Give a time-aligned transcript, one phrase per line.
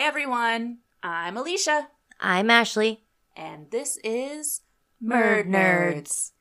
[0.00, 0.78] everyone.
[1.02, 3.04] I'm Alicia, I'm Ashley.
[3.36, 4.62] and this is
[5.02, 6.32] Murd Nerds.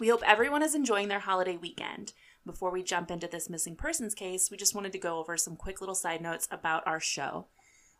[0.00, 2.12] We hope everyone is enjoying their holiday weekend.
[2.46, 5.56] Before we jump into this missing persons case, we just wanted to go over some
[5.56, 7.48] quick little side notes about our show.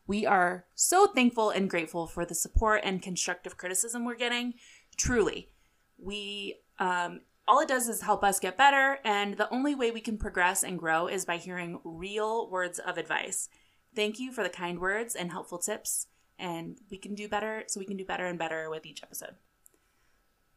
[0.09, 4.55] We are so thankful and grateful for the support and constructive criticism we're getting.
[4.97, 5.51] Truly,
[5.99, 10.01] we um, all it does is help us get better, and the only way we
[10.01, 13.51] can progress and grow is by hearing real words of advice.
[13.95, 16.07] Thank you for the kind words and helpful tips,
[16.39, 17.65] and we can do better.
[17.67, 19.35] So we can do better and better with each episode.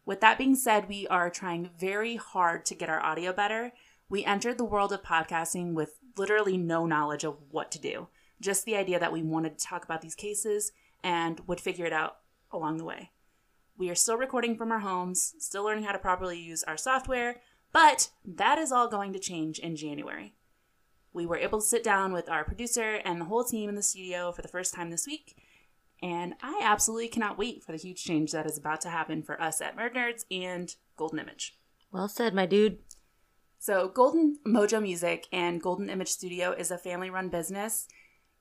[0.05, 3.73] With that being said, we are trying very hard to get our audio better.
[4.07, 8.07] We entered the world of podcasting with literally no knowledge of what to do,
[8.41, 10.71] just the idea that we wanted to talk about these cases
[11.03, 12.17] and would figure it out
[12.51, 13.11] along the way.
[13.77, 17.37] We are still recording from our homes, still learning how to properly use our software,
[17.71, 20.35] but that is all going to change in January.
[21.13, 23.81] We were able to sit down with our producer and the whole team in the
[23.81, 25.35] studio for the first time this week,
[26.01, 29.41] and I absolutely cannot wait for the huge change that is about to happen for
[29.41, 31.57] us at Murd Nerds and Golden Image.
[31.91, 32.79] Well said, my dude.
[33.59, 37.87] So, Golden Mojo Music and Golden Image Studio is a family run business.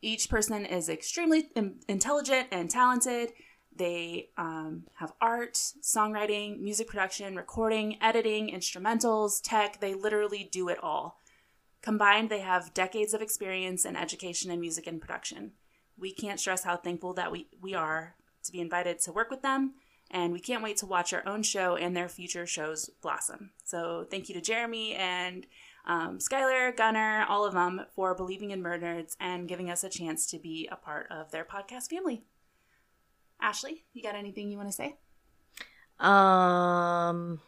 [0.03, 3.33] Each person is extremely in- intelligent and talented.
[3.75, 9.81] They um, have art, songwriting, music production, recording, editing, instrumentals, tech.
[9.81, 11.19] They literally do it all.
[11.83, 15.53] Combined, they have decades of experience in education and music and production.
[15.99, 19.43] We can't stress how thankful that we, we are to be invited to work with
[19.43, 19.75] them,
[20.11, 23.51] and we can't wait to watch our own show and their future shows blossom.
[23.65, 25.47] So, thank you to Jeremy and
[25.87, 30.27] um, Skylar, Gunner, all of them for believing in Murd and giving us a chance
[30.27, 32.23] to be a part of their podcast family.
[33.41, 34.97] Ashley, you got anything you want to say?
[35.99, 37.41] Um.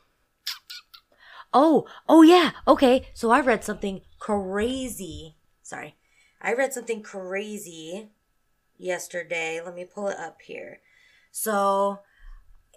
[1.54, 2.52] Oh, oh yeah.
[2.66, 5.36] Okay, so I read something crazy.
[5.62, 5.96] Sorry,
[6.40, 8.10] I read something crazy
[8.78, 9.60] yesterday.
[9.64, 10.80] Let me pull it up here.
[11.30, 12.00] So,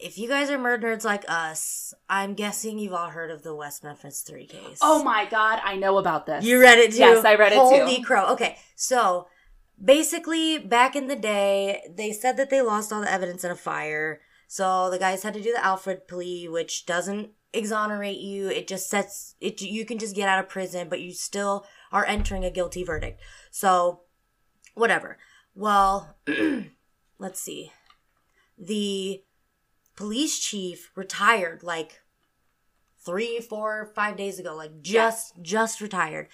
[0.02, 3.56] if you guys are murd nerds like us, I'm guessing you've all heard of the
[3.56, 4.80] West Memphis Three case.
[4.82, 6.44] Oh my god, I know about this.
[6.44, 7.00] You read it too?
[7.00, 7.86] Yes, I read it Holy too.
[7.86, 8.34] Holy crow.
[8.34, 9.28] Okay, so
[9.84, 13.56] basically, back in the day, they said that they lost all the evidence in a
[13.56, 14.22] fire.
[14.48, 18.50] So the guys had to do the Alford plea, which doesn't exonerate you.
[18.50, 19.62] It just sets it.
[19.62, 23.22] You can just get out of prison, but you still are entering a guilty verdict.
[23.50, 24.02] So,
[24.74, 25.18] whatever.
[25.56, 26.18] Well,
[27.18, 27.72] let's see.
[28.58, 29.24] The
[29.96, 32.02] police chief retired like
[33.06, 36.28] three, four, five days ago, like just just retired,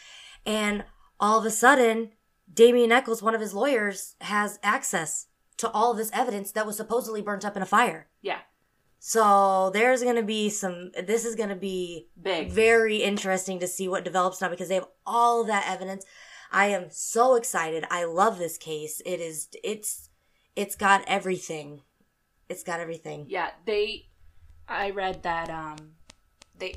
[0.46, 0.84] and
[1.20, 2.12] all of a sudden,
[2.52, 5.28] Damien Echols, one of his lawyers, has access
[5.58, 8.08] to all of this evidence that was supposedly burnt up in a fire.
[8.22, 8.40] Yeah,
[8.98, 10.92] So there's gonna be some.
[11.06, 12.50] This is gonna be big.
[12.52, 16.06] very interesting to see what develops now because they have all of that evidence.
[16.52, 17.86] I am so excited.
[17.90, 19.02] I love this case.
[19.06, 19.48] It is.
[19.64, 20.10] It's.
[20.56, 21.82] It's got everything.
[22.52, 23.26] It's got everything.
[23.30, 24.08] Yeah, they.
[24.68, 25.78] I read that um,
[26.58, 26.76] they.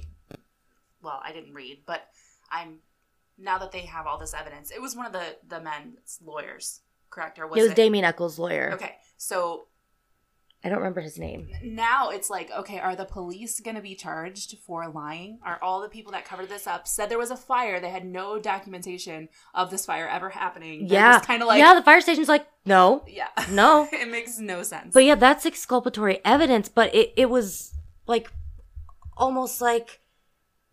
[1.03, 2.03] Well, I didn't read, but
[2.51, 2.79] I'm
[3.37, 4.71] now that they have all this evidence.
[4.71, 6.81] It was one of the the men's lawyers,
[7.11, 7.39] correct?
[7.39, 7.77] Or was it was it?
[7.77, 8.71] Damien Echols' lawyer.
[8.75, 9.67] Okay, so
[10.65, 11.49] I don't remember his name.
[11.63, 15.39] now it's like, okay, are the police going to be charged for lying?
[15.45, 17.81] Are all the people that covered this up said there was a fire?
[17.81, 20.89] They had no documentation of this fire ever happening.
[20.89, 21.75] yeah, kind of like, yeah.
[21.75, 23.87] The fire station's like, no, yeah, no.
[23.93, 24.95] it makes no sense.
[24.95, 26.71] But yeah, that's exculpatory evidence.
[26.71, 27.75] But it, it was
[28.07, 28.33] like
[29.17, 30.01] almost like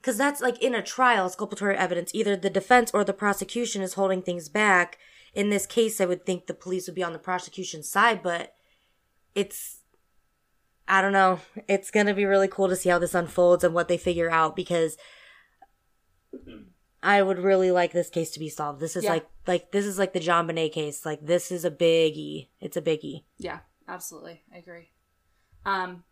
[0.01, 2.11] because that's like in a trial, exculpatory evidence.
[2.13, 4.97] Either the defense or the prosecution is holding things back.
[5.33, 8.55] In this case, I would think the police would be on the prosecution side, but
[9.35, 9.80] it's
[10.91, 11.39] I don't know.
[11.69, 14.57] It's gonna be really cool to see how this unfolds and what they figure out
[14.57, 14.97] because
[17.01, 18.79] I would really like this case to be solved.
[18.81, 19.11] This is Yeah.
[19.11, 21.05] like like this is like the JonBenét case.
[21.05, 22.49] Like this is a biggie.
[22.59, 23.23] It's a biggie.
[23.37, 24.43] Yeah, absolutely.
[24.53, 24.89] I agree.
[25.65, 26.03] Um,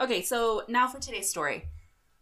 [0.00, 1.68] okay, so now for today's story.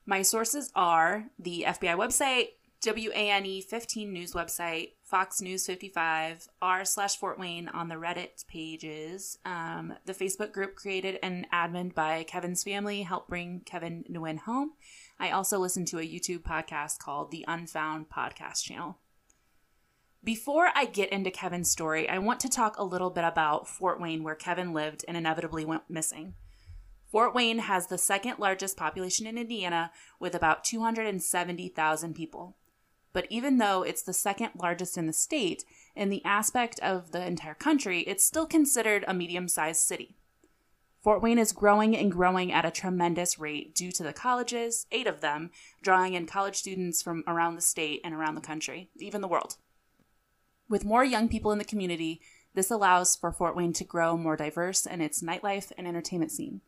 [0.05, 2.49] My sources are the FBI website,
[2.85, 9.39] WANE 15 news website, Fox News 55, r slash Fort Wayne on the Reddit pages,
[9.45, 14.73] um, the Facebook group created and admin by Kevin's family helped bring Kevin Nguyen home.
[15.21, 18.99] I also listen to a YouTube podcast called the Unfound Podcast Channel.
[20.25, 24.01] Before I get into Kevin's story, I want to talk a little bit about Fort
[24.01, 26.35] Wayne, where Kevin lived and inevitably went missing.
[27.13, 32.57] Fort Wayne has the second largest population in Indiana with about 270,000 people.
[33.17, 35.65] But even though it's the second largest in the state,
[35.95, 40.19] in the aspect of the entire country, it's still considered a medium sized city.
[41.01, 45.07] Fort Wayne is growing and growing at a tremendous rate due to the colleges, eight
[45.07, 49.23] of them, drawing in college students from around the state and around the country, even
[49.23, 49.57] the world.
[50.69, 52.21] With more young people in the community,
[52.53, 56.61] this allows for Fort Wayne to grow more diverse in its nightlife and entertainment scene.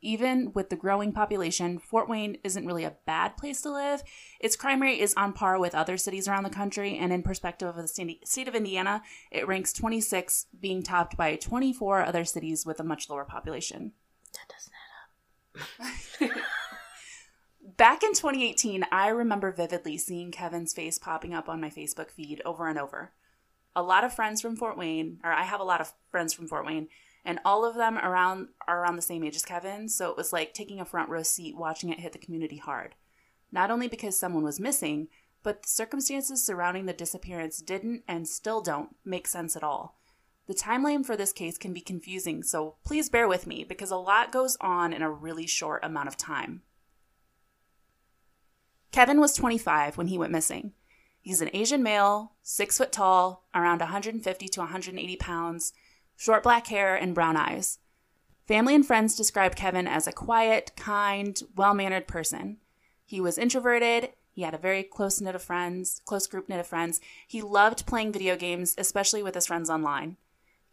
[0.00, 4.02] Even with the growing population, Fort Wayne isn't really a bad place to live.
[4.38, 7.68] Its crime rate is on par with other cities around the country, and in perspective
[7.68, 12.78] of the state of Indiana, it ranks 26, being topped by 24 other cities with
[12.78, 13.92] a much lower population.
[14.34, 16.44] That doesn't add up.
[17.76, 22.40] Back in 2018, I remember vividly seeing Kevin's face popping up on my Facebook feed
[22.44, 23.12] over and over.
[23.76, 26.48] A lot of friends from Fort Wayne, or I have a lot of friends from
[26.48, 26.88] Fort Wayne,
[27.24, 30.32] and all of them around are around the same age as Kevin, so it was
[30.32, 32.94] like taking a front row seat watching it hit the community hard.
[33.50, 35.08] Not only because someone was missing,
[35.42, 39.98] but the circumstances surrounding the disappearance didn't and still don't make sense at all.
[40.46, 43.96] The timeline for this case can be confusing, so please bear with me because a
[43.96, 46.62] lot goes on in a really short amount of time.
[48.90, 50.72] Kevin was 25 when he went missing.
[51.20, 55.74] He's an Asian male, six foot tall, around 150 to 180 pounds,
[56.18, 57.78] short black hair, and brown eyes.
[58.46, 62.58] Family and friends described Kevin as a quiet, kind, well mannered person.
[63.06, 64.10] He was introverted.
[64.32, 67.00] He had a very close knit of friends, close group knit of friends.
[67.26, 70.16] He loved playing video games, especially with his friends online.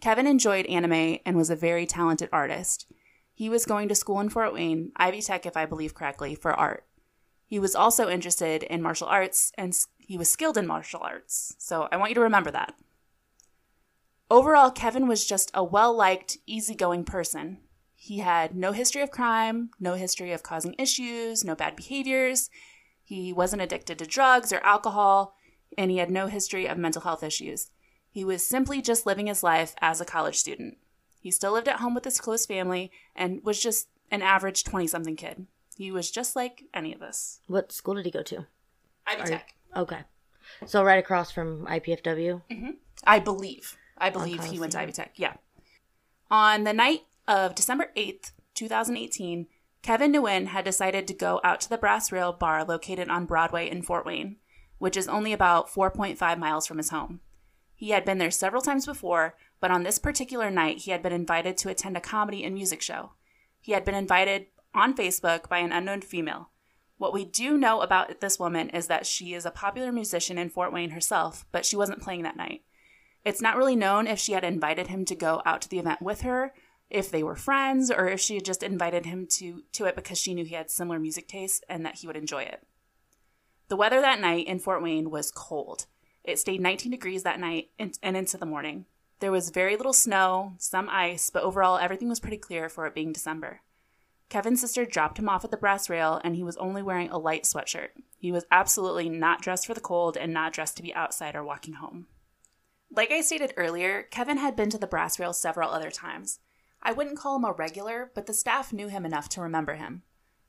[0.02, 2.92] Kevin enjoyed anime and was a very talented artist.
[3.34, 6.54] He was going to school in Fort Wayne, Ivy Tech, if I believe correctly, for
[6.54, 6.86] art.
[7.46, 11.56] He was also interested in martial arts and he was skilled in martial arts.
[11.60, 12.74] So I want you to remember that.
[14.30, 17.60] Overall, Kevin was just a well liked, easygoing person.
[17.96, 22.50] He had no history of crime, no history of causing issues, no bad behaviors.
[23.04, 25.36] He wasn't addicted to drugs or alcohol,
[25.78, 27.72] and he had no history of mental health issues.
[28.10, 30.78] He was simply just living his life as a college student.
[31.20, 34.88] He still lived at home with his close family and was just an average 20
[34.88, 35.48] something kid.
[35.76, 37.40] He was just like any of us.
[37.48, 38.46] What school did he go to?
[39.06, 39.54] Ivy Are- Tech.
[39.76, 40.00] Okay.
[40.66, 42.42] So right across from IPFW.
[42.50, 42.70] Mm-hmm.
[43.04, 43.76] I believe.
[43.98, 45.14] I believe he went to Ivy Tech.
[45.16, 45.34] Yeah.
[46.30, 49.48] On the night of December 8th, 2018,
[49.82, 53.70] Kevin Nguyen had decided to go out to the Brass Rail bar located on Broadway
[53.70, 54.38] in Fort Wayne,
[54.80, 57.20] which is only about 4.5 miles from his home.
[57.76, 61.14] He had been there several times before, but on this particular night, he had been
[61.14, 63.12] invited to attend a comedy and music show.
[63.60, 66.50] He had been invited on Facebook by an unknown female.
[66.98, 70.50] What we do know about this woman is that she is a popular musician in
[70.50, 72.62] Fort Wayne herself, but she wasn't playing that night.
[73.26, 76.02] It's not really known if she had invited him to go out to the event
[76.02, 76.54] with her,
[76.92, 80.20] if they were friends, or if she had just invited him to, to it because
[80.20, 82.64] she knew he had similar music tastes and that he would enjoy it.
[83.68, 85.88] The weather that night in Fort Wayne was cold.
[86.24, 88.86] It stayed 19 degrees that night and, and into the morning.
[89.22, 92.94] There was very little snow, some ice, but overall everything was pretty clear for it
[92.94, 93.62] being December.
[94.30, 97.18] Kevin's sister dropped him off at the brass rail and he was only wearing a
[97.18, 97.90] light sweatshirt.
[98.20, 101.44] He was absolutely not dressed for the cold and not dressed to be outside or
[101.44, 102.08] walking home.
[102.92, 106.40] Like I stated earlier, Kevin had been to the brass rail several other times.
[106.82, 110.04] I wouldn't call him a regular, but the staff knew him enough to remember him.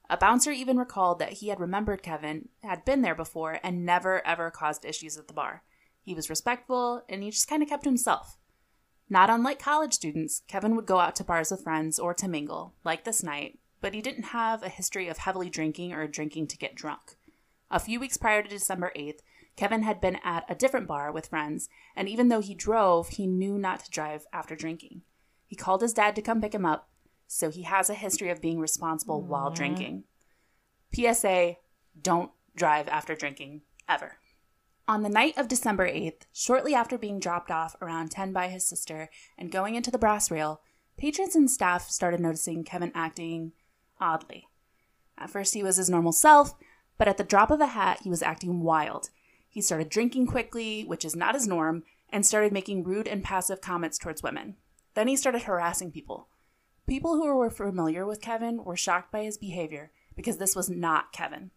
[0.09, 4.25] A bouncer even recalled that he had remembered Kevin, had been there before, and never
[4.27, 5.63] ever caused issues at the bar.
[6.03, 8.39] He was respectful and he just kind of kept to himself.
[9.09, 12.75] Not unlike college students, Kevin would go out to bars with friends or to mingle,
[12.85, 16.59] like this night, but he didn't have a history of heavily drinking or drinking to
[16.59, 17.17] get drunk.
[17.71, 19.21] A few weeks prior to December 8th,
[19.57, 23.27] Kevin had been at a different bar with friends, and even though he drove, he
[23.27, 25.03] knew not to drive after drinking.
[25.47, 26.89] He called his dad to come pick him up,
[27.27, 30.05] so he has a history of being responsible while drinking.
[30.95, 31.57] PSA
[32.01, 34.19] don't drive after drinking, ever.
[34.89, 38.65] On the night of December 8th, shortly after being dropped off around 10 by his
[38.65, 40.61] sister and going into the brass rail,
[40.97, 43.53] patrons and staff started noticing Kevin acting
[44.01, 44.47] oddly.
[45.19, 46.55] At first, he was his normal self,
[46.99, 49.11] but at the drop of a hat, he was acting wild.
[49.57, 53.63] He started drinking quickly, which is not his norm, and started making rude and passive
[53.63, 54.57] comments towards women.
[54.93, 56.29] Then he started harassing people.
[56.87, 61.11] People who were familiar with Kevin were shocked by his behavior because this was not
[61.11, 61.53] Kevin.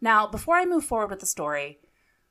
[0.00, 1.80] Now, before I move forward with the story,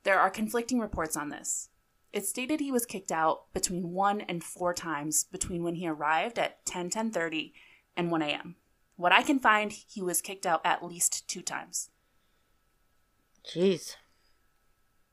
[0.02, 1.68] there are conflicting reports on this.
[2.12, 6.36] It stated he was kicked out between 1 and 4 times between when he arrived
[6.36, 7.52] at 10 10:30
[7.96, 8.56] and 1 a.m.
[8.96, 11.90] What I can find, he was kicked out at least 2 times.
[13.46, 13.94] Jeez.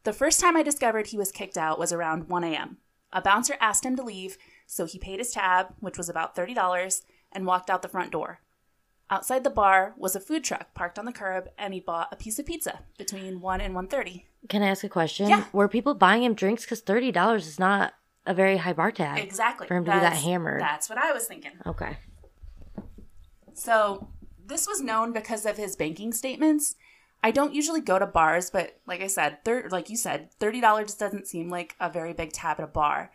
[0.07, 2.77] The first time I discovered he was kicked out was around 1 a.m.
[3.11, 7.01] A bouncer asked him to leave, so he paid his tab, which was about $30,
[7.33, 8.39] and walked out the front door.
[9.09, 12.15] Outside the bar was a food truck parked on the curb, and he bought a
[12.15, 14.23] piece of pizza between one and 1.30.
[14.47, 15.27] Can I ask a question?
[15.27, 15.43] Yeah.
[15.51, 16.63] Were people buying him drinks?
[16.63, 17.93] Because thirty dollars is not
[18.25, 19.21] a very high bar tag.
[19.21, 20.61] Exactly For him to be that That's- hammered.
[20.61, 21.51] That's what I was thinking.
[21.65, 21.97] Okay.
[23.53, 24.07] So
[24.45, 26.77] this was known because of his banking statements.
[27.23, 30.61] I don't usually go to bars, but like I said, thir- like you said, thirty
[30.61, 33.11] dollars just doesn't seem like a very big tab at a bar.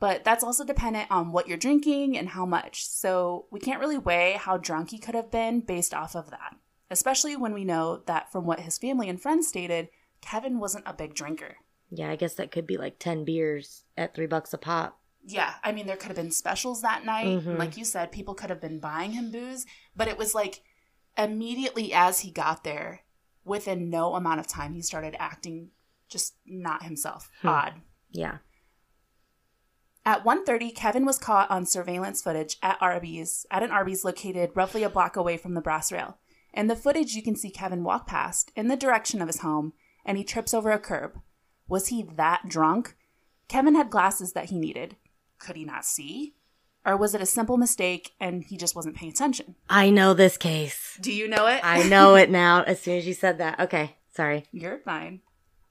[0.00, 2.84] But that's also dependent on what you're drinking and how much.
[2.86, 6.56] So we can't really weigh how drunk he could have been based off of that.
[6.90, 9.88] Especially when we know that from what his family and friends stated,
[10.20, 11.56] Kevin wasn't a big drinker.
[11.90, 14.98] Yeah, I guess that could be like ten beers at three bucks a pop.
[15.24, 17.26] Yeah, I mean, there could have been specials that night.
[17.28, 17.56] Mhm.
[17.56, 19.64] Like you said, people could have been buying him booze,
[19.94, 20.62] but it was like
[21.16, 23.02] immediately as he got there,
[23.44, 25.70] within no amount of time, he started acting
[26.08, 27.30] just not himself.
[27.40, 27.48] Hmm.
[27.48, 27.74] Odd.
[28.10, 28.38] Yeah.
[30.04, 34.82] At 1:30, Kevin was caught on surveillance footage at Arby's, at an Arby's located roughly
[34.82, 36.18] a block away from the brass rail.
[36.52, 39.72] In the footage, you can see Kevin walk past in the direction of his home,
[40.04, 41.20] and he trips over a curb.
[41.68, 42.96] Was he that drunk?
[43.48, 44.96] Kevin had glasses that he needed.
[45.38, 46.34] Could he not see?
[46.84, 49.54] Or was it a simple mistake and he just wasn't paying attention?
[49.70, 50.98] I know this case.
[51.00, 51.60] Do you know it?
[51.62, 53.60] I know it now as soon as you said that.
[53.60, 53.96] Okay.
[54.14, 54.46] Sorry.
[54.52, 55.20] You're fine.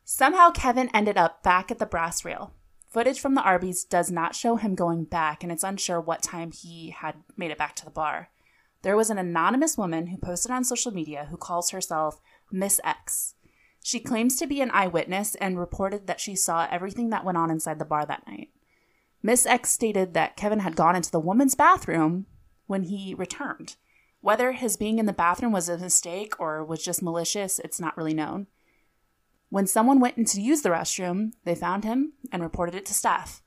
[0.03, 2.53] Somehow Kevin ended up back at the brass rail.
[2.89, 6.51] Footage from the Arby's does not show him going back, and it's unsure what time
[6.51, 8.29] he had made it back to the bar.
[8.81, 12.19] There was an anonymous woman who posted on social media who calls herself
[12.51, 13.35] Miss X.
[13.83, 17.49] She claims to be an eyewitness and reported that she saw everything that went on
[17.49, 18.49] inside the bar that night.
[19.23, 22.25] Miss X stated that Kevin had gone into the woman's bathroom
[22.67, 23.75] when he returned.
[24.21, 27.97] Whether his being in the bathroom was a mistake or was just malicious, it's not
[27.97, 28.47] really known.
[29.49, 32.93] When someone went in to use the restroom, they found him and reported it to
[32.93, 33.41] staff.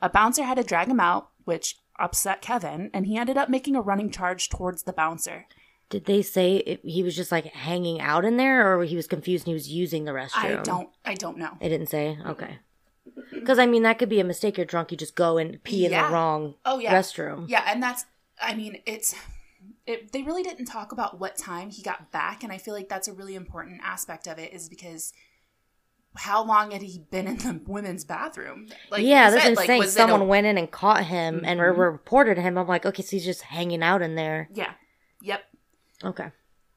[0.00, 3.74] A bouncer had to drag him out, which upset Kevin, and he ended up making
[3.74, 5.46] a running charge towards the bouncer.
[5.90, 9.06] Did they say it, he was just like hanging out in there, or he was
[9.06, 10.60] confused and he was using the restroom?
[10.60, 11.56] I don't I don't know.
[11.60, 12.18] It didn't say.
[12.26, 12.58] Okay.
[13.32, 14.56] Because I mean, that could be a mistake.
[14.56, 14.90] You're drunk.
[14.90, 16.06] You just go and pee in Yeah.
[16.08, 16.94] the wrong Oh yeah.
[16.94, 17.48] restroom.
[17.48, 18.04] Yeah, and that's
[18.40, 19.14] I mean, it's
[19.86, 22.88] it, they really didn't talk about what time he got back and I feel like
[22.88, 25.12] that's a really important aspect of it is because
[26.16, 28.66] how long had he been in the women's bathroom?
[28.90, 31.68] Like yeah, that's I'm like, it a- Someone went in and caught him and re-
[31.68, 31.78] Mhm.
[31.92, 32.58] reported him.
[32.58, 34.48] I'm like, okay, so he's just hanging out in there.
[34.52, 34.72] Yeah.
[35.22, 35.42] Yep.
[36.04, 36.30] Okay.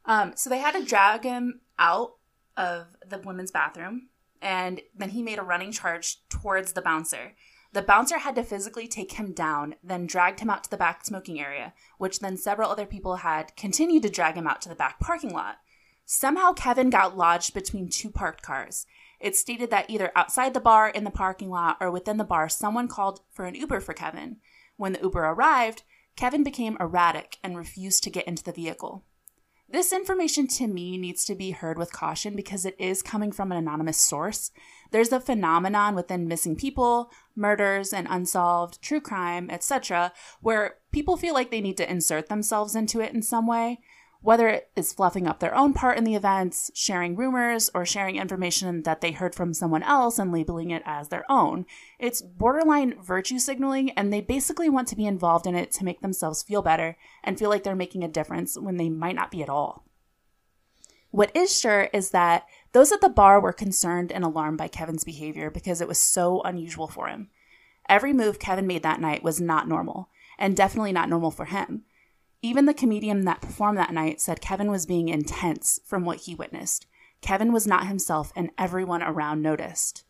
[0.05, 2.13] Um, so they had to drag him out
[2.57, 4.09] of the women's bathroom,
[4.41, 7.33] and then he made a running charge towards the bouncer.
[7.73, 11.05] The bouncer had to physically take him down, then dragged him out to the back
[11.05, 14.75] smoking area, which then several other people had continued to drag him out to the
[14.75, 15.57] back parking lot.
[16.05, 18.85] Somehow, Kevin got lodged between two parked cars.
[19.21, 22.49] It stated that either outside the bar, in the parking lot, or within the bar,
[22.49, 24.37] someone called for an Uber for Kevin.
[24.75, 25.83] When the Uber arrived,
[26.17, 29.05] Kevin became erratic and refused to get into the vehicle.
[29.71, 33.53] This information to me needs to be heard with caution because it is coming from
[33.53, 34.51] an anonymous source.
[34.91, 40.11] There's a phenomenon within missing people, murders, and unsolved true crime, etc.,
[40.41, 43.79] where people feel like they need to insert themselves into it in some way,
[44.21, 48.17] whether it is fluffing up their own part in the events, sharing rumors, or sharing
[48.17, 51.65] information that they heard from someone else and labeling it as their own.
[51.97, 56.01] It's borderline virtue signaling, and they basically want to be involved in it to make
[56.01, 59.41] themselves feel better and feel like they're making a difference when they might not be
[59.41, 59.85] at all.
[61.09, 65.03] What is sure is that those at the bar were concerned and alarmed by Kevin's
[65.03, 67.29] behavior because it was so unusual for him.
[67.89, 71.83] Every move Kevin made that night was not normal, and definitely not normal for him.
[72.41, 76.35] Even the comedian that performed that night said Kevin was being intense from what he
[76.35, 76.87] witnessed.
[77.21, 80.03] Kevin was not himself, and everyone around noticed.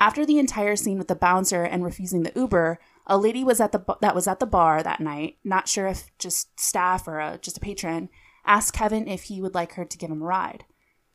[0.00, 3.72] After the entire scene with the bouncer and refusing the Uber, a lady was at
[3.72, 7.38] the that was at the bar that night, not sure if just staff or a,
[7.38, 8.08] just a patron,
[8.46, 10.64] asked Kevin if he would like her to give him a ride.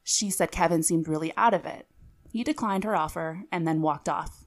[0.04, 1.88] She said Kevin seemed really out of it.
[2.30, 4.44] He declined her offer and then walked off.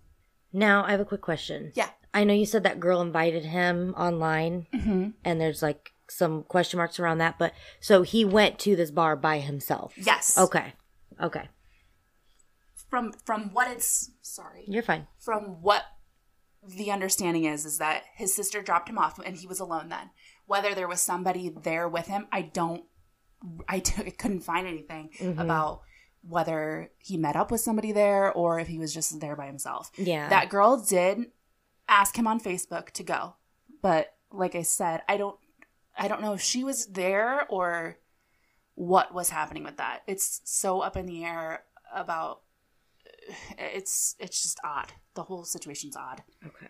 [0.53, 1.73] Now I have a quick question.
[1.75, 1.91] Yeah.
[2.17, 5.11] I know you said that girl invited him online, Mm-hmm.
[5.25, 7.39] and there's like some question marks around that.
[7.39, 9.93] But so he went to this bar by himself.
[9.97, 10.37] Yes.
[10.39, 10.73] Okay.
[11.21, 11.49] Okay.
[12.89, 14.65] From from what it's sorry.
[14.69, 15.07] You're fine.
[15.19, 15.83] From what
[16.67, 20.11] the understanding is is that his sister dropped him off and he was alone then.
[20.47, 22.85] Whether there was somebody there with him, I don't
[23.69, 25.41] I t- I couldn't find anything Mhm.
[25.41, 25.83] about
[26.23, 29.91] whether he met up with somebody there or if he was just there by himself.
[29.97, 30.29] Yeah.
[30.29, 31.31] That girl did
[31.89, 33.35] ask him on Facebook to go.
[33.83, 35.39] But like I said, I don't
[35.99, 37.99] I don't know if she was there or
[38.75, 40.03] what was happening with that.
[40.07, 41.65] It's so up in the air
[41.95, 42.43] about
[43.59, 44.93] it's it's just odd.
[45.15, 46.23] The whole situation's odd.
[46.45, 46.69] okay.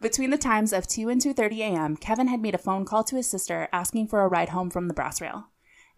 [0.00, 3.16] Between the times of 2 and 2:30 a.m., Kevin had made a phone call to
[3.16, 5.48] his sister asking for a ride home from the brass rail.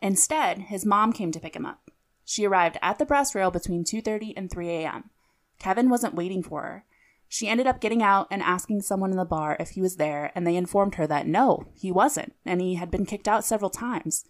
[0.00, 1.90] Instead, his mom came to pick him up.
[2.24, 5.10] She arrived at the brass rail between 2:30 and 3 a.m.
[5.58, 6.84] Kevin wasn't waiting for her.
[7.28, 10.32] She ended up getting out and asking someone in the bar if he was there,
[10.34, 13.70] and they informed her that no, he wasn't, and he had been kicked out several
[13.70, 14.24] times.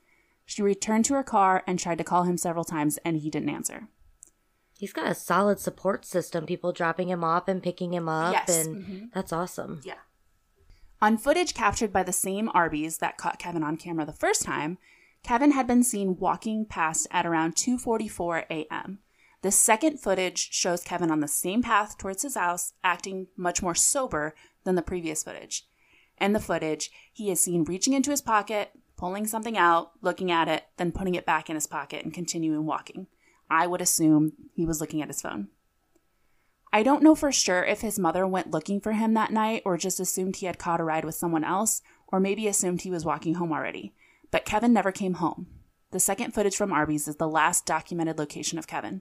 [0.44, 3.50] She returned to her car and tried to call him several times, and he didn't
[3.50, 3.88] answer.
[4.78, 8.66] He's got a solid support system, people dropping him off and picking him up, Yes,
[8.66, 9.12] and mhm.
[9.12, 9.80] that's awesome.
[9.84, 9.94] Yeah.
[11.00, 14.78] On footage captured by the same Arby's that caught Kevin on camera the first time,
[15.22, 19.00] Kevin had been seen walking past at around 2:44 a.m.
[19.42, 23.74] The second footage shows Kevin on the same path towards his house, acting much more
[23.74, 25.66] sober than the previous footage.
[26.20, 30.48] In the footage, he is seen reaching into his pocket, pulling something out, looking at
[30.48, 33.06] it, then putting it back in his pocket and continuing walking.
[33.48, 35.48] I would assume he was looking at his phone.
[36.72, 39.78] I don't know for sure if his mother went looking for him that night or
[39.78, 43.04] just assumed he had caught a ride with someone else or maybe assumed he was
[43.04, 43.94] walking home already.
[44.30, 45.46] But Kevin never came home.
[45.92, 49.00] The second footage from Arby's is the last documented location of Kevin.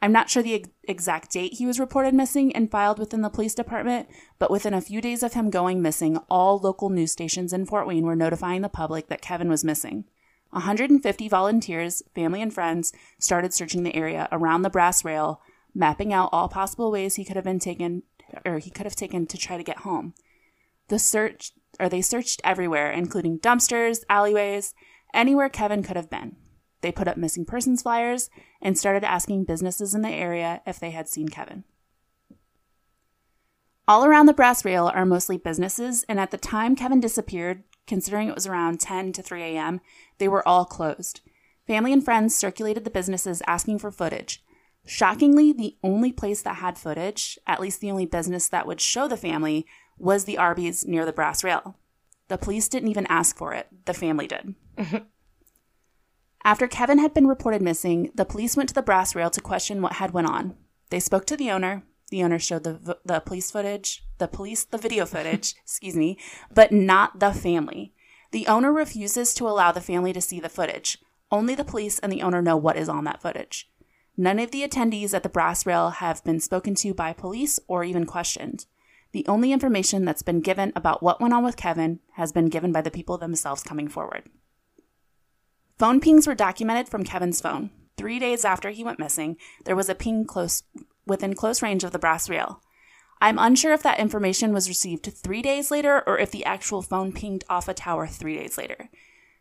[0.00, 3.28] I'm not sure the ex- exact date he was reported missing and filed within the
[3.28, 7.52] police department, but within a few days of him going missing, all local news stations
[7.52, 10.04] in Fort Wayne were notifying the public that Kevin was missing.
[10.50, 15.40] 150 volunteers, family and friends, started searching the area around the brass rail,
[15.74, 18.02] mapping out all possible ways he could have been taken
[18.44, 20.14] or he could have taken to try to get home.
[20.88, 24.74] The search or they searched everywhere, including dumpsters, alleyways,
[25.14, 26.36] anywhere Kevin could have been.
[26.80, 28.30] They put up missing persons flyers
[28.62, 31.64] and started asking businesses in the area if they had seen Kevin.
[33.88, 38.28] All around the brass rail are mostly businesses, and at the time Kevin disappeared, considering
[38.28, 39.80] it was around 10 to 3 a.m.,
[40.18, 41.22] they were all closed.
[41.66, 44.44] Family and friends circulated the businesses asking for footage.
[44.86, 49.08] Shockingly, the only place that had footage, at least the only business that would show
[49.08, 49.66] the family,
[49.98, 51.76] was the Arby's near the brass rail.
[52.28, 54.54] The police didn't even ask for it, the family did.
[56.44, 59.82] After Kevin had been reported missing, the police went to the brass rail to question
[59.82, 60.56] what had went on.
[60.90, 61.82] They spoke to the owner.
[62.10, 66.16] The owner showed the the police footage, the police the video footage, excuse me,
[66.52, 67.92] but not the family.
[68.30, 70.98] The owner refuses to allow the family to see the footage.
[71.30, 73.70] Only the police and the owner know what is on that footage.
[74.16, 77.84] None of the attendees at the brass rail have been spoken to by police or
[77.84, 78.66] even questioned.
[79.12, 82.72] The only information that's been given about what went on with Kevin has been given
[82.72, 84.24] by the people themselves coming forward.
[85.78, 87.70] Phone pings were documented from Kevin's phone.
[87.96, 90.64] Three days after he went missing, there was a ping close
[91.06, 92.60] within close range of the brass rail.
[93.20, 97.12] I'm unsure if that information was received three days later or if the actual phone
[97.12, 98.88] pinged off a tower three days later.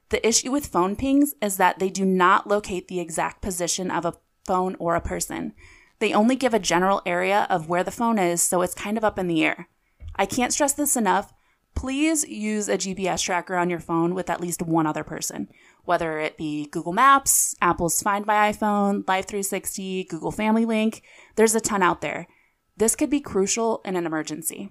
[0.09, 4.05] The issue with phone pings is that they do not locate the exact position of
[4.05, 4.13] a
[4.45, 5.53] phone or a person.
[5.99, 9.03] They only give a general area of where the phone is, so it's kind of
[9.03, 9.67] up in the air.
[10.15, 11.33] I can't stress this enough.
[11.75, 15.47] Please use a GPS tracker on your phone with at least one other person,
[15.87, 21.01] whether it be Google Maps, Apple's Find My iPhone, Life360, Google Family Link.
[21.37, 22.27] There's a ton out there.
[22.75, 24.69] This could be crucial in an emergency.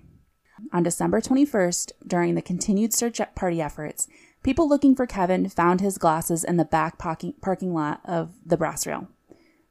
[0.75, 4.07] On December 21st, during the continued search party efforts,
[4.43, 8.87] people looking for Kevin found his glasses in the back parking lot of the brass
[8.87, 9.09] rail.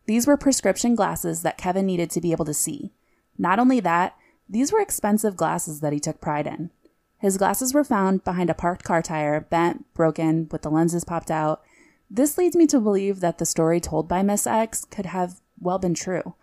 [0.08, 2.92] These were prescription glasses that Kevin needed to be able to see.
[3.38, 4.16] Not only that,
[4.50, 6.72] these were expensive glasses that he took pride in.
[7.26, 11.32] His glasses were found behind a parked car tire, bent, broken, with the lenses popped
[11.32, 11.64] out.
[12.08, 15.80] This leads me to believe that the story told by Miss X could have well
[15.80, 16.36] been true,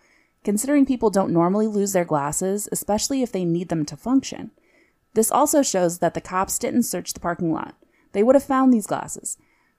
[0.43, 4.51] considering people don't normally lose their glasses, especially if they need them to function.
[5.15, 7.77] This also shows that the cops didn't search the parking lot.
[8.11, 9.39] They would have found these glasses.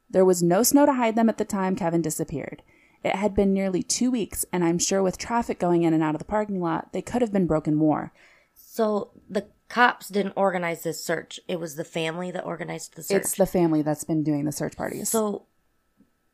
[0.09, 2.63] There was no snow to hide them at the time Kevin disappeared.
[3.03, 6.15] It had been nearly two weeks, and I'm sure with traffic going in and out
[6.15, 8.13] of the parking lot, they could have been broken more.
[8.55, 11.39] So the cops didn't organize this search.
[11.47, 13.17] It was the family that organized the search.
[13.21, 15.09] It's the family that's been doing the search parties.
[15.09, 15.45] so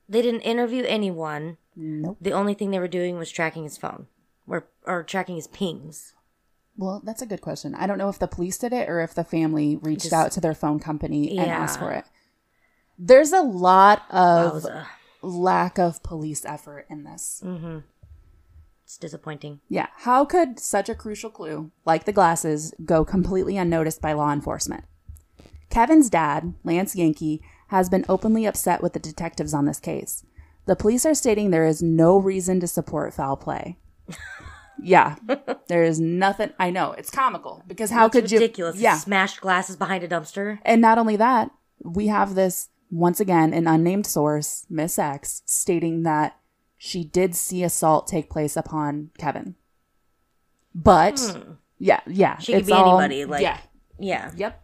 [0.10, 1.58] they didn't interview anyone.
[1.75, 2.17] nope.
[2.19, 4.08] The only thing they were doing was tracking his phone
[4.47, 6.13] or or tracking his pings.
[6.75, 7.75] Well, that's a good question.
[7.75, 10.32] I don't know if the police did it or if the family reached Just- out
[10.34, 12.06] to their phone company and asked for it.
[12.97, 14.86] There's a lot of Wowza.
[15.21, 17.41] lack of police effort in this.
[17.45, 17.80] Mm-hmm.
[18.89, 19.60] It's disappointing.
[19.69, 19.86] Yeah.
[19.97, 24.84] How could such a crucial clue, like the glasses, go completely unnoticed by law enforcement?
[25.69, 30.25] Kevin's dad, Lance Yankee, has been openly upset with the detectives on this case.
[30.65, 33.78] The police are stating there is no reason to support foul play.
[34.82, 35.17] yeah.
[35.67, 36.54] There is nothing.
[36.58, 36.93] I know.
[36.93, 38.39] It's comical because how It's could you?
[38.39, 38.78] ridiculous.
[38.78, 38.97] Yeah.
[38.97, 40.58] Smashed glasses behind a dumpster.
[40.65, 41.52] And not only that,
[41.84, 46.38] we have this once again an unnamed source, Miss X, stating that
[46.82, 49.56] she did see assault take place upon Kevin.
[50.74, 51.52] But hmm.
[51.78, 52.38] Yeah, yeah.
[52.39, 53.60] She could be all- anybody, like- yeah,
[54.00, 54.32] Yeah.
[54.36, 54.63] Yep.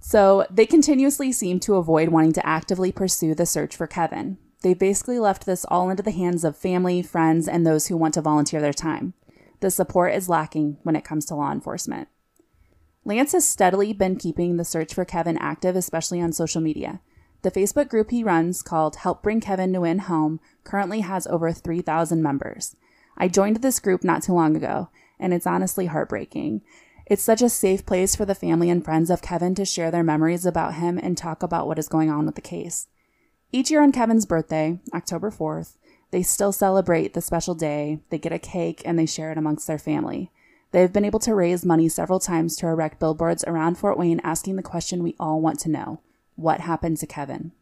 [0.00, 4.36] So they continuously seem to avoid wanting to actively pursue the search for Kevin.
[4.62, 8.14] They basically left this all into the hands of family, friends, and those who want
[8.14, 9.14] to volunteer their time.
[9.60, 12.08] The support is lacking when it comes to law enforcement.
[13.04, 17.00] Lance has steadily been keeping the search for Kevin active, especially on social media.
[17.42, 22.22] The Facebook group he runs, called Help Bring Kevin Nguyen Home, currently has over 3,000
[22.22, 22.76] members.
[23.18, 26.62] I joined this group not too long ago, and it's honestly heartbreaking.
[27.04, 30.04] It's such a safe place for the family and friends of Kevin to share their
[30.04, 32.86] memories about him and talk about what is going on with the case.
[33.50, 35.76] Each year on Kevin's birthday, October 4th,
[36.12, 39.66] they still celebrate the special day, they get a cake, and they share it amongst
[39.66, 40.30] their family.
[40.70, 44.20] They have been able to raise money several times to erect billboards around Fort Wayne
[44.22, 46.00] asking the question we all want to know
[46.36, 47.52] what happened to Kevin?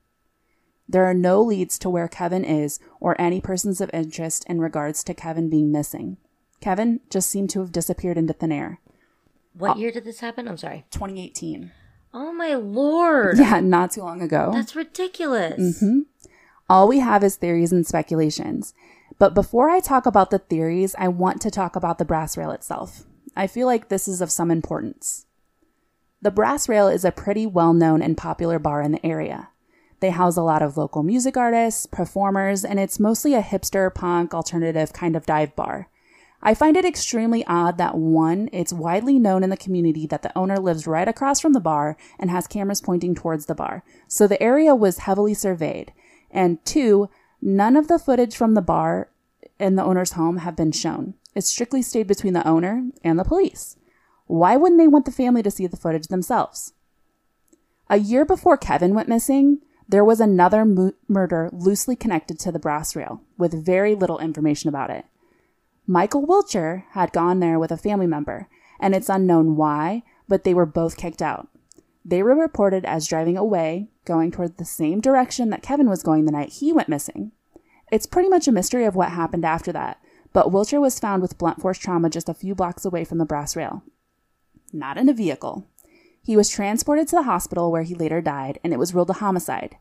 [0.89, 5.05] There are no leads to where Kevin is or any persons of interest in regards
[5.05, 6.17] to Kevin being missing.
[6.61, 8.81] Kevin just seemed to have disappeared into thin air.
[9.55, 10.49] What year did this happen?
[10.49, 10.85] I'm sorry.
[10.91, 11.71] 2018.
[12.13, 13.39] Oh my lord.
[13.39, 14.51] Yeah, not too long ago.
[14.53, 15.81] That's ridiculous.
[15.81, 16.01] Mm-hmm.
[16.69, 18.75] All we have is theories and speculations.
[19.19, 22.51] But before I talk about the theories, I want to talk about the brass rail
[22.51, 23.05] itself.
[23.37, 25.27] I feel like this is of some importance.
[26.23, 29.49] The Brass Rail is a pretty well known and popular bar in the area.
[30.01, 34.35] They house a lot of local music artists, performers, and it's mostly a hipster, punk,
[34.35, 35.89] alternative kind of dive bar.
[36.43, 40.37] I find it extremely odd that one, it's widely known in the community that the
[40.37, 44.27] owner lives right across from the bar and has cameras pointing towards the bar, so
[44.27, 45.91] the area was heavily surveyed.
[46.31, 47.09] And two,
[47.41, 49.09] none of the footage from the bar
[49.59, 51.15] and the owner's home have been shown.
[51.35, 53.77] It strictly stayed between the owner and the police.
[54.31, 56.73] Why wouldn't they want the family to see the footage themselves?
[57.89, 62.61] A year before Kevin went missing, there was another mu- murder loosely connected to the
[62.61, 65.05] brass rail, with very little information about it.
[65.85, 68.47] Michael Wilcher had gone there with a family member,
[68.79, 71.49] and it's unknown why, but they were both kicked out.
[72.05, 76.27] They were reported as driving away, going toward the same direction that Kevin was going
[76.27, 77.33] the night he went missing.
[77.91, 79.99] It's pretty much a mystery of what happened after that,
[80.33, 83.27] but Wilcher was found with blunt force trauma just a few blocks away from the
[83.27, 83.83] brass rail.
[84.73, 85.67] Not in a vehicle.
[86.23, 89.15] He was transported to the hospital where he later died, and it was ruled a
[89.15, 89.77] homicide.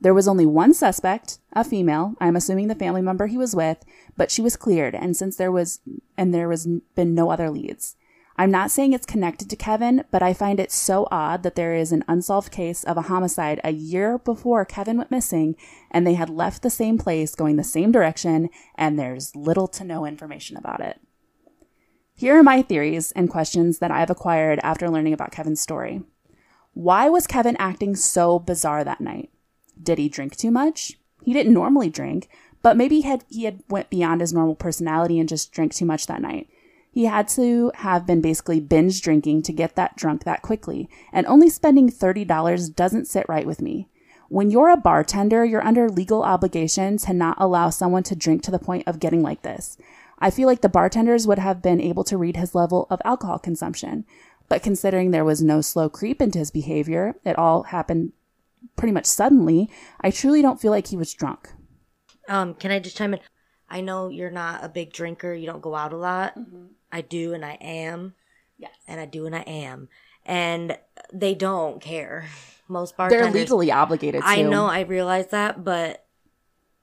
[0.00, 2.14] There was only one suspect, a female.
[2.20, 3.84] I'm assuming the family member he was with,
[4.16, 5.80] but she was cleared, and since there was
[6.16, 7.94] and there was been no other leads.
[8.36, 11.74] I'm not saying it's connected to Kevin, but I find it so odd that there
[11.74, 15.54] is an unsolved case of a homicide a year before Kevin went missing,
[15.90, 19.84] and they had left the same place going the same direction, and there's little to
[19.84, 20.98] no information about it.
[22.22, 26.02] Here are my theories and questions that I've acquired after learning about Kevin's story.
[26.72, 29.30] Why was Kevin acting so bizarre that night?
[29.82, 31.00] Did he drink too much?
[31.24, 32.28] He didn't normally drink,
[32.62, 35.84] but maybe he had, he had went beyond his normal personality and just drank too
[35.84, 36.48] much that night.
[36.92, 41.26] He had to have been basically binge drinking to get that drunk that quickly, and
[41.26, 43.88] only spending $30 doesn't sit right with me.
[44.28, 48.52] When you're a bartender, you're under legal obligation to not allow someone to drink to
[48.52, 49.76] the point of getting like this.
[50.22, 53.38] I feel like the bartenders would have been able to read his level of alcohol
[53.38, 54.06] consumption.
[54.48, 58.12] But considering there was no slow creep into his behavior, it all happened
[58.76, 59.68] pretty much suddenly,
[60.00, 61.50] I truly don't feel like he was drunk.
[62.28, 63.20] Um, can I just chime in?
[63.68, 65.34] I know you're not a big drinker.
[65.34, 66.34] You don't go out a lot.
[66.92, 68.14] I do, and I am,
[68.58, 68.70] Yes.
[68.86, 69.88] and I do, and I am,
[70.24, 70.78] and
[71.12, 72.26] they don't care.
[72.68, 73.32] Most bartenders.
[73.32, 74.26] They're legally obligated to.
[74.26, 74.66] I know.
[74.66, 76.01] I realize that, but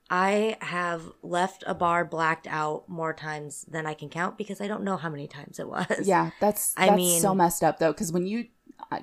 [0.09, 4.67] I have left a bar blacked out more times than I can count because I
[4.67, 6.01] don't know how many times it was.
[6.07, 8.45] Yeah, that's I that's mean- so messed up though, because when you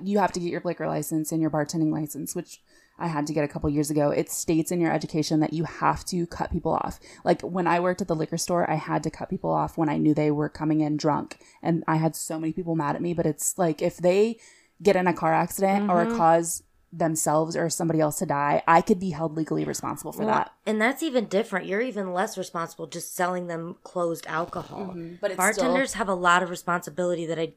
[0.01, 2.61] you have to get your liquor license and your bartending license, which
[2.99, 4.09] I had to get a couple years ago.
[4.09, 6.99] It states in your education that you have to cut people off.
[7.23, 9.87] Like when I worked at the liquor store, I had to cut people off when
[9.87, 13.01] I knew they were coming in drunk, and I had so many people mad at
[13.03, 13.13] me.
[13.13, 14.39] But it's like if they
[14.81, 16.17] get in a car accident or Mm-hmm.
[16.17, 20.33] cause themselves or somebody else to die, I could be held legally responsible for Well,
[20.35, 20.53] that.
[20.65, 21.65] And that's even different.
[21.65, 24.87] You're even less responsible just selling them closed alcohol.
[24.87, 25.15] Mm-hmm.
[25.19, 27.53] But it's bartenders have a lot of responsibility that I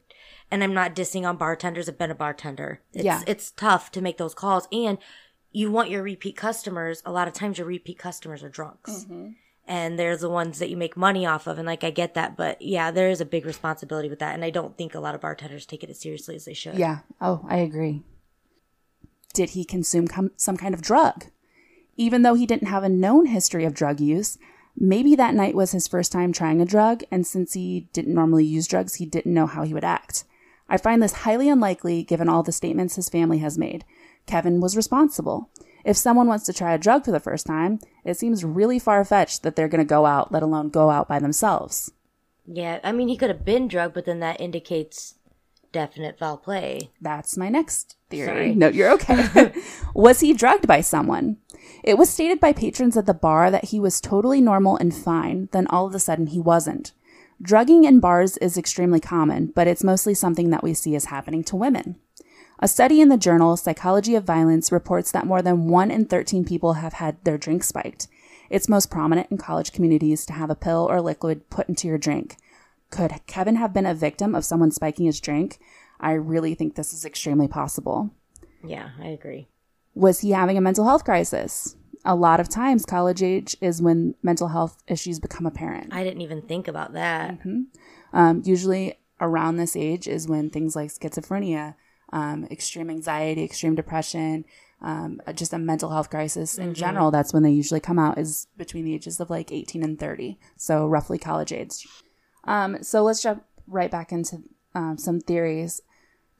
[0.50, 1.88] and I'm not dissing on bartenders.
[1.88, 2.80] I've been a bartender.
[2.92, 3.22] It's, Yeah.
[3.26, 4.98] it's tough to make those calls and
[5.52, 7.02] you want your repeat customers.
[7.06, 9.04] A lot of times your repeat customers are drunks.
[9.04, 9.28] Mm-hmm.
[9.66, 11.56] And they're the ones that you make money off of.
[11.58, 12.36] And like, I get that.
[12.36, 14.34] But yeah, there is a big responsibility with that.
[14.34, 16.74] And I don't think a lot of bartenders take it as seriously as they should.
[16.74, 17.00] Yeah.
[17.20, 18.02] Oh, I agree.
[19.32, 21.26] Did he consume com- some kind of drug?
[21.96, 24.38] Even though he didn't have a known history of drug use,
[24.76, 28.44] maybe that night was his first time trying a drug, and since he didn't normally
[28.44, 30.24] use drugs, he didn't know how he would act.
[30.68, 33.84] I find this highly unlikely given all the statements his family has made.
[34.26, 35.50] Kevin was responsible.
[35.84, 39.04] If someone wants to try a drug for the first time, it seems really far
[39.04, 41.90] fetched that they're going to go out, let alone go out by themselves.
[42.46, 45.14] Yeah, I mean, he could have been drugged, but then that indicates
[45.72, 46.90] definite foul play.
[47.00, 48.26] That's my next theory.
[48.26, 48.54] Sorry.
[48.54, 49.52] No, you're okay.
[49.94, 51.36] was he drugged by someone?
[51.82, 55.48] It was stated by patrons at the bar that he was totally normal and fine,
[55.52, 56.92] then all of a sudden he wasn't.
[57.42, 61.42] Drugging in bars is extremely common, but it's mostly something that we see as happening
[61.44, 61.96] to women.
[62.58, 66.44] A study in the journal Psychology of Violence reports that more than 1 in 13
[66.44, 68.08] people have had their drink spiked.
[68.50, 71.96] It's most prominent in college communities to have a pill or liquid put into your
[71.96, 72.36] drink.
[72.90, 75.58] Could Kevin have been a victim of someone spiking his drink?
[76.00, 78.10] I really think this is extremely possible.
[78.64, 79.48] Yeah, I agree.
[79.94, 81.76] Was he having a mental health crisis?
[82.04, 85.92] A lot of times, college age is when mental health issues become apparent.
[85.92, 87.38] I didn't even think about that.
[88.12, 91.74] Um, usually, around this age is when things like schizophrenia,
[92.12, 94.46] um, extreme anxiety, extreme depression,
[94.80, 98.46] um, just a mental health crisis in general, that's when they usually come out, is
[98.56, 100.38] between the ages of like 18 and 30.
[100.56, 101.86] So, roughly college age.
[102.44, 104.42] Um, so, let's jump right back into
[104.74, 105.82] um, some theories.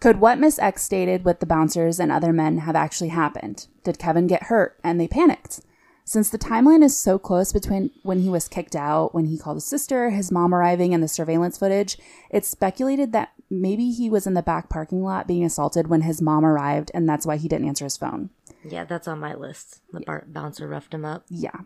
[0.01, 3.67] Could what Miss X stated with the bouncers and other men have actually happened?
[3.85, 5.61] Did Kevin get hurt and they panicked?
[6.05, 9.59] Since the timeline is so close between when he was kicked out, when he called
[9.59, 11.99] his sister, his mom arriving, and the surveillance footage,
[12.31, 16.21] it's speculated that maybe he was in the back parking lot being assaulted when his
[16.21, 18.31] mom arrived, and that's why he didn't answer his phone.
[18.65, 19.81] Yeah, that's on my list.
[19.93, 21.25] The bar- bouncer roughed him up.
[21.29, 21.61] Yeah.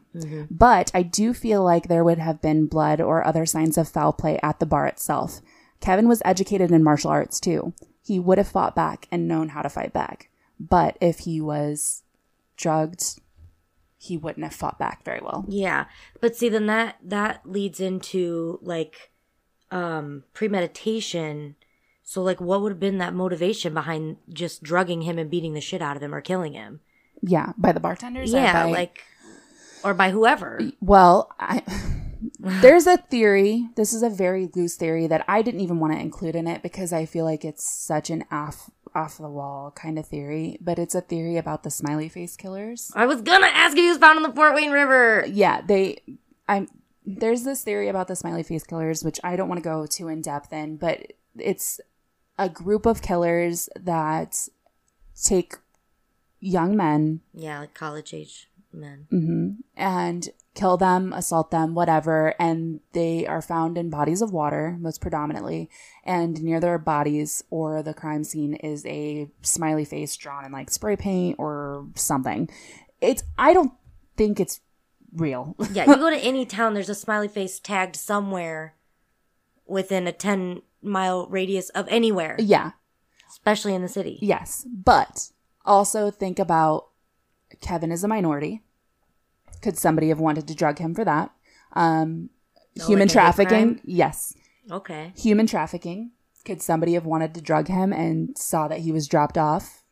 [0.51, 4.13] But I do feel like there would have been blood or other signs of foul
[4.13, 5.41] play at the bar itself.
[5.81, 7.75] Kevin was educated in martial arts too.
[8.03, 10.31] He would have fought back and known how to fight back.
[10.61, 12.03] But if he was
[12.57, 13.21] drugged,
[13.99, 15.45] he wouldn't have fought back very well.
[15.49, 15.87] Yeah,
[16.21, 19.11] but see, then that that leads into like
[19.71, 21.57] um premeditation.
[22.07, 25.61] So, like, what would have been that motivation behind just drugging him and beating the
[25.61, 26.81] shit out of him or killing him?
[27.23, 28.35] Yeah, by the bartenders.
[28.35, 29.03] or Yeah, by- like,
[29.83, 30.61] or by whoever.
[30.83, 31.63] Well, I,
[32.39, 33.69] there's a theory.
[33.77, 36.63] This is a very loose theory that I didn't even want to include in it
[36.63, 40.59] because I feel like it's such an off off the wall kind of theory.
[40.61, 42.93] But it's a theory about the smiley face killers.
[42.95, 45.25] I was gonna ask if he was found in the Fort Wayne River.
[45.25, 46.03] Uh, yeah, they.
[46.49, 46.69] I'm.
[47.07, 50.09] There's this theory about the smiley face killers, which I don't want to go too
[50.09, 51.81] in depth in, but it's
[52.39, 54.49] a group of killers that
[55.23, 55.55] take
[56.41, 59.07] young men Yeah, like college age men.
[59.13, 59.57] Mm.
[59.77, 65.01] and kill them, assault them, whatever, and they are found in bodies of water, most
[65.01, 65.69] predominantly,
[66.05, 70.71] and near their bodies or the crime scene is a smiley face drawn in like
[70.71, 72.49] spray paint or something.
[73.01, 73.73] It's I don't
[74.17, 74.61] think it's
[75.15, 75.55] real.
[75.73, 78.75] Yeah, you go to any town, there's a smiley face tagged somewhere
[79.67, 82.73] within a 10 mile radius of anywhere, yeah,
[83.29, 84.19] especially in the city.
[84.21, 85.31] yes, but
[85.65, 86.89] also think about
[87.61, 88.63] Kevin is a minority.
[89.63, 91.31] Could somebody have wanted to drug him for that?
[91.73, 92.31] Um,
[92.81, 94.35] Oh, human like trafficking, yes.
[94.69, 95.13] Okay.
[95.17, 96.11] human trafficking.
[96.45, 99.85] Could somebody have wanted to drug him and saw that he was dropped off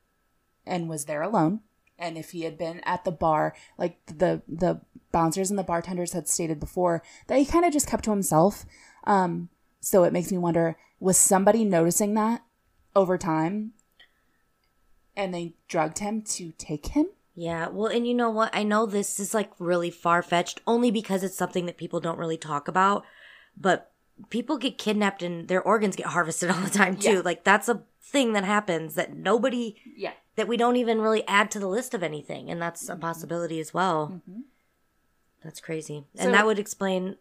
[0.67, 1.61] and was there alone?
[1.97, 4.81] And if he had been at the bar, like the the
[5.13, 8.67] bouncers and the bartenders had stated before, that he kind of just kept to himself.
[9.05, 9.49] Um,
[9.83, 12.43] so it makes me wonder: was somebody noticing that
[12.97, 13.73] over time,
[15.17, 17.09] and they drugged him to take him?
[17.35, 18.55] Yeah, well, and you know what?
[18.55, 22.19] I know this is like really far fetched only because it's something that people don't
[22.19, 23.05] really talk about,
[23.57, 23.91] but
[24.31, 27.15] people get kidnapped and their organs get harvested all the time too.
[27.15, 27.23] Yeah.
[27.25, 30.13] Like that's a thing that happens that nobody Yeah.
[30.37, 33.01] that we don't even really add to the list of anything, and that's a mm-hmm.
[33.01, 34.21] possibility as well.
[34.29, 34.41] Mm-hmm.
[35.43, 37.17] That's crazy, So- and that would explain.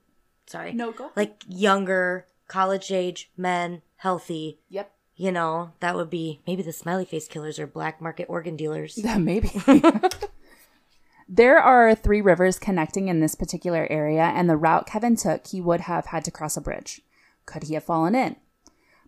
[0.48, 1.12] Sorry, No, go.
[1.16, 4.60] like younger, college age men, healthy.
[4.68, 4.92] Yep.
[5.16, 8.98] You know, that would be maybe the smiley face killers or black market organ dealers.
[9.02, 9.52] Yeah, maybe.
[11.30, 15.62] there are three rivers connecting in this particular area, and the route Kevin took, he
[15.62, 17.02] would have had to cross a bridge.
[17.46, 18.36] Could he have fallen in?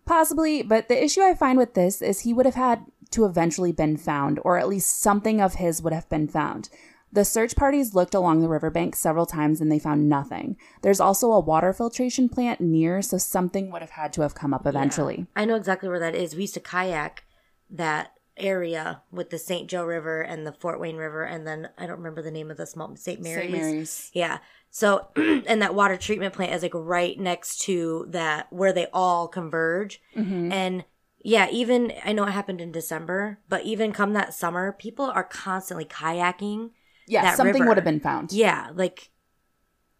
[0.06, 3.72] Possibly, but the issue I find with this is he would have had to eventually
[3.72, 6.70] been found, or at least something of his would have been found.
[7.14, 10.56] The search parties looked along the riverbank several times and they found nothing.
[10.82, 14.52] There's also a water filtration plant near, so something would have had to have come
[14.52, 15.28] up eventually.
[15.36, 16.34] I know exactly where that is.
[16.34, 17.24] We used to kayak
[17.70, 19.70] that area with the St.
[19.70, 22.56] Joe River and the Fort Wayne River, and then I don't remember the name of
[22.56, 23.20] the small St.
[23.20, 23.42] Mary's.
[23.42, 23.52] St.
[23.52, 24.10] Mary's.
[24.12, 24.38] Yeah.
[24.70, 29.28] So, and that water treatment plant is like right next to that where they all
[29.28, 30.02] converge.
[30.16, 30.50] Mm-hmm.
[30.50, 30.84] And
[31.22, 35.22] yeah, even I know it happened in December, but even come that summer, people are
[35.22, 36.70] constantly kayaking.
[37.06, 37.66] Yeah, something river.
[37.68, 38.32] would have been found.
[38.32, 39.10] Yeah, like,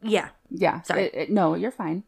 [0.03, 0.29] yeah.
[0.51, 0.83] Yeah.
[0.83, 1.05] Sorry.
[1.05, 2.05] it- it- no, you're fine.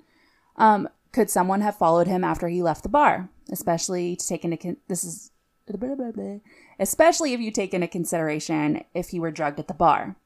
[0.57, 4.57] Um, could someone have followed him after he left the bar, especially to take into
[4.57, 5.31] con- this is
[5.67, 6.39] blah, blah, blah.
[6.79, 10.17] especially if you take into consideration if he were drugged at the bar.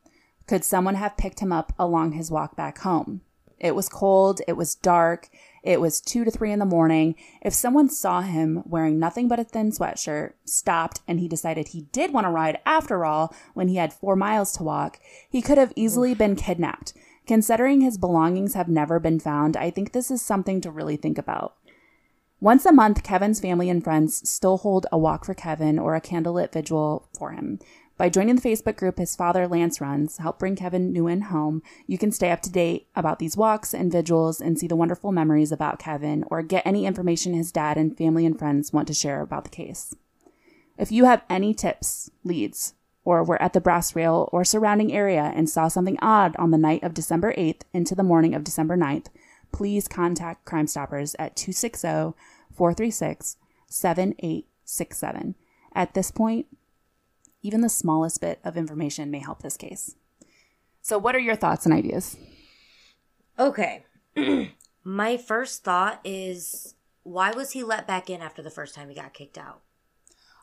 [0.46, 3.20] Could someone have picked him up along his walk back home?
[3.59, 5.28] It was cold, it was dark,
[5.62, 7.14] It was 2 to 3 in the morning.
[7.42, 11.83] If someone saw him wearing nothing but a thin sweatshirt, stopped, and he decided he
[11.92, 15.59] did want to ride after all when he had four miles to walk, he could
[15.59, 16.94] have easily been kidnapped.
[17.27, 21.18] Considering his belongings have never been found, I think this is something to really think
[21.18, 21.57] about.
[22.40, 26.01] Once a month, Kevin's family and friends still hold a walk for Kevin or a
[26.01, 27.59] candlelit vigil for him.
[28.00, 31.98] By joining the Facebook group his father Lance runs, Help Bring Kevin Nguyen Home, you
[31.98, 35.52] can stay up to date about these walks and vigils and see the wonderful memories
[35.52, 39.20] about Kevin or get any information his dad and family and friends want to share
[39.20, 39.94] about the case.
[40.78, 42.72] If you have any tips, leads,
[43.04, 46.56] or were at the brass rail or surrounding area and saw something odd on the
[46.56, 49.08] night of December 8th into the morning of December 9th,
[49.52, 52.14] please contact Crime Stoppers at 260
[52.50, 53.36] 436
[53.68, 55.34] 7867.
[55.74, 56.46] At this point,
[57.42, 59.96] even the smallest bit of information may help this case.
[60.83, 62.16] So, what are your thoughts and ideas?
[63.38, 63.85] Okay.
[64.85, 68.94] My first thought is why was he let back in after the first time he
[68.94, 69.61] got kicked out?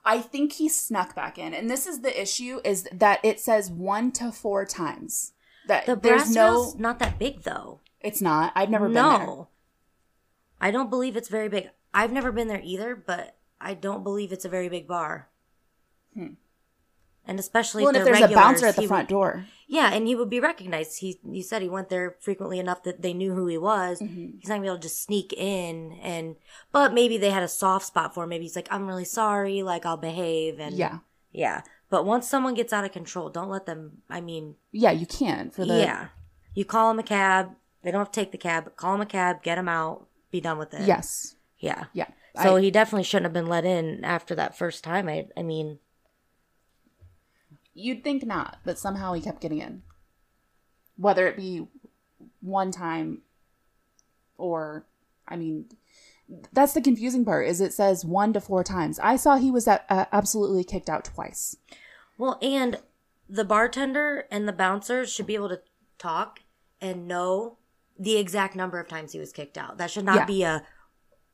[0.06, 3.70] I think he snuck back in, and this is the issue: is that it says
[3.70, 5.34] one to four times.
[5.68, 7.82] That The there's no, not that big though.
[8.00, 8.54] it's not.
[8.56, 9.04] I've never been there.
[9.04, 9.48] no.
[10.62, 11.70] I don't believe it's very big.
[11.94, 15.28] I've never been there either, but I don't believe it's a very big bar.
[16.14, 16.34] Hmm.
[17.28, 17.84] And especially.
[17.84, 19.92] Well, and if, if they're there's a bouncer at the he front would, door, Yeah,
[19.94, 21.00] and he would be recognized.
[21.00, 24.00] He he said he went there frequently enough that they knew who he was.
[24.00, 24.38] Mm-hmm.
[24.40, 26.36] He's not gonna be able to just sneak in and
[26.72, 28.30] but maybe they had a soft spot for him.
[28.30, 31.00] Maybe he's like, I'm really sorry, like I'll behave and yeah,
[31.32, 31.62] Yeah.
[31.90, 35.50] But once someone gets out of control, don't let them I mean, yeah, you can
[35.52, 36.08] for the yeah.
[36.54, 37.52] You call them a cab.
[37.84, 38.76] They don't have to take the cab.
[38.78, 40.88] Call them a cab, get them out, be done with it.
[40.88, 41.86] yes, Yeah.
[41.94, 42.08] yeah.
[42.42, 45.08] So I- he definitely shouldn't have been let in after that first time.
[45.10, 45.80] I I mean,
[47.80, 49.84] You'd think not, but somehow he kept getting in.
[50.98, 51.68] Whether it be
[52.42, 53.22] one time
[54.38, 54.88] or,
[55.28, 55.66] I mean,
[56.52, 57.48] that's the confusing part.
[57.48, 59.00] Is it says one to four times.
[59.00, 61.56] I saw he was at, uh, absolutely kicked out twice.
[62.18, 62.80] well, and
[63.30, 65.62] the bartender and the bouncers should be able to
[66.00, 66.40] talk
[66.82, 67.58] and know
[68.00, 69.78] the exact number of times he was kicked out.
[69.78, 70.26] That should not Yeah.
[70.26, 70.64] be a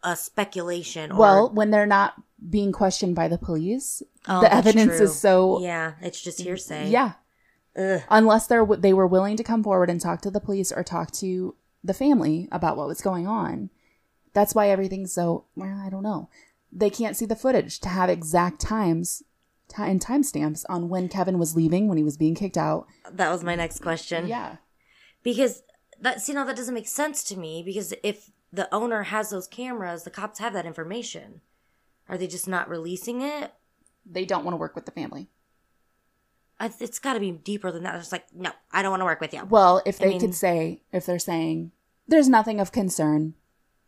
[0.03, 2.13] a speculation or Well, when they're not
[2.49, 5.05] being questioned by the police, Oh, the evidence true.
[5.05, 6.89] is so Yeah, it's just hearsay.
[6.89, 7.13] yeah.
[7.77, 8.01] Ugh.
[8.09, 11.11] Unless they're they were willing to come forward and talk to the police or talk
[11.13, 13.69] to the family about what was going on.
[14.33, 16.29] That's why everything's so well, I don't know.
[16.71, 19.23] They can't see the footage to have exact times
[19.69, 22.87] ti- and timestamps on when Kevin was leaving, when he was being kicked out.
[23.11, 24.27] That was my next question.
[24.27, 24.57] Yeah.
[25.23, 25.63] Because
[26.01, 29.47] that see now that doesn't make sense to me because if the owner has those
[29.47, 31.41] cameras, the cops have that information.
[32.07, 33.51] Are they just not releasing it?
[34.05, 35.27] They don't want to work with the family.
[36.59, 37.95] I, it's got to be deeper than that.
[37.95, 39.43] It's like, no, I don't want to work with you.
[39.45, 41.71] Well, if I they mean- could say, if they're saying,
[42.07, 43.33] there's nothing of concern,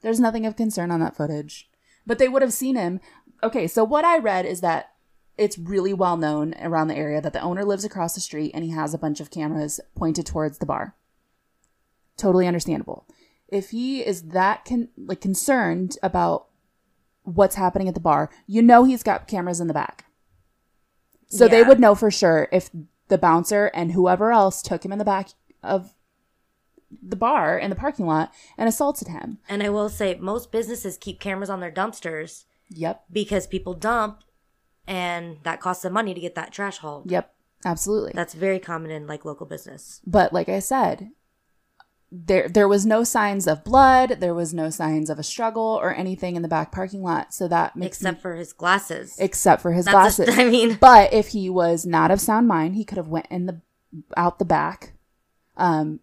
[0.02, 1.70] there's nothing of concern on that footage,
[2.08, 3.00] but they would have seen him.
[3.44, 4.94] Okay, so what I read is that
[5.38, 8.64] it's really well known around the area that the owner lives across the street and
[8.64, 10.96] he has a bunch of cameras pointed towards the bar.
[12.18, 13.06] Totally understandable.
[13.50, 16.48] If he is that con- like concerned about
[17.24, 20.06] what's happening at the bar, you know he's got cameras in the back.
[21.28, 22.70] So they would know for sure if
[23.08, 25.30] the bouncer and whoever else took him in the back
[25.64, 25.94] of
[27.02, 29.40] the bar in the parking lot and assaulted him.
[29.50, 33.04] And I will say, most businesses keep cameras on their dumpsters Yep.
[33.12, 34.24] because people dump,
[34.88, 37.12] and that costs them money to get that trash hauled.
[37.12, 37.32] Yep.
[37.66, 38.12] Absolutely.
[38.16, 40.00] That's very common in like local business.
[40.06, 41.10] but like I said,
[42.12, 45.94] there there was no signs of blood, there was no signs of a struggle or
[45.94, 49.16] anything in the back parking lot, so that makes Except me, for his glasses.
[49.20, 50.30] except for his That's glasses.
[50.38, 53.46] I mean, But if he was not of sound mind, he could have went in
[53.48, 53.62] the
[54.18, 54.94] out the back
[55.58, 56.00] um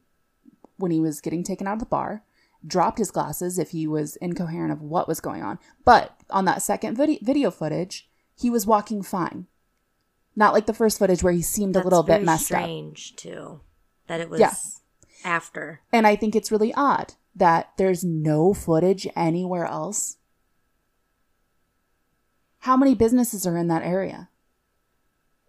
[0.77, 2.25] when he was getting taken out of the bar,
[2.67, 5.59] dropped his glasses if he was incoherent of what was going on.
[5.85, 9.47] But on that second video, video footage, he was walking fine.
[10.35, 12.63] Not like the first footage where he seemed a that's little bit messed up.
[12.63, 13.61] strange too.
[14.09, 14.55] That it was Yeah.
[15.25, 15.81] After.
[15.93, 20.19] And I think it's really odd that there's no footage anywhere else.
[22.61, 24.29] How many businesses are in that area?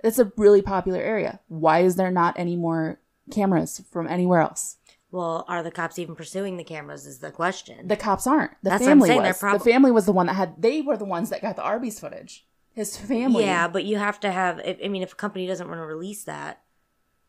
[0.03, 1.39] It's a really popular area.
[1.47, 2.99] Why is there not any more
[3.31, 4.77] cameras from anywhere else?
[5.11, 7.05] Well, are the cops even pursuing the cameras?
[7.05, 7.87] Is the question.
[7.87, 8.51] The cops aren't.
[8.63, 9.37] The That's family was.
[9.37, 10.55] prob- the family was the one that had.
[10.57, 12.47] They were the ones that got the Arby's footage.
[12.73, 13.43] His family.
[13.43, 14.59] yeah, but you have to have.
[14.65, 16.62] If, I mean, if a company doesn't want to release that,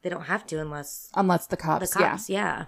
[0.04, 1.96] they don't have to unless Unless the the cops.
[1.98, 2.10] yeah.
[2.10, 2.30] cops.
[2.30, 2.64] Yeah.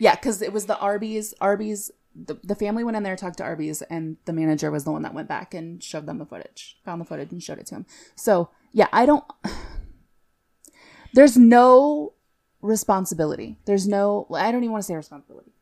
[0.00, 1.34] Yeah, because it was the Arby's.
[1.40, 1.90] Arby's.
[2.20, 5.02] The, the family went in there, talked to Arby's, and the manager was the one
[5.02, 7.76] that went back and showed them the footage, found the footage, and showed it to
[7.76, 7.86] him.
[8.16, 9.24] So yeah, I don't.
[11.14, 12.14] There's no
[12.60, 13.58] responsibility.
[13.64, 14.26] There's no.
[14.34, 15.52] I don't even want to say responsibility.